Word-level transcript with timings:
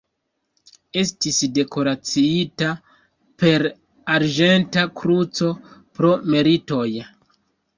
Estis 1.01 1.41
dekoraciita 1.57 2.71
per 3.43 3.67
Arĝenta 4.15 4.87
kruco 5.03 5.51
pro 5.99 6.13
meritoj. 6.37 6.89